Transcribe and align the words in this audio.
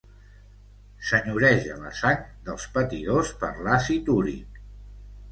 Senyoreja 1.09 1.75
la 1.81 1.91
sang 1.99 2.23
dels 2.47 2.65
patidors 2.77 3.29
per 3.43 3.51
l'àcid 3.67 4.09
úric. 4.15 4.57